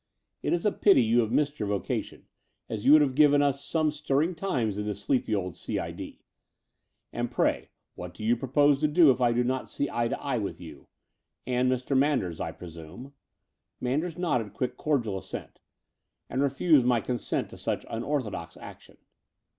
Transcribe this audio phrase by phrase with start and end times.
[0.41, 2.25] It is a pity you have missed your vocation,
[2.67, 6.23] as you would have given us some stirring times in the sleepy old C.I.D.
[7.13, 10.19] And pray what do you propose to do if I do not see eye to
[10.19, 10.87] eye with you—
[11.45, 11.95] alnd Mr.
[11.95, 13.13] Manders, I pre sume?—
[13.79, 15.59] Manders nodded quick cordial assent—
[16.31, 18.97] "and refuse my consent to such unorthodox action?"